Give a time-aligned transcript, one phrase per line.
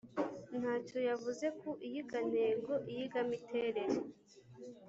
[0.59, 3.97] Ntacyo yavuze ku iyigantego/iyigamiterere,